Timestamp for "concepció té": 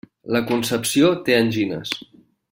0.51-1.37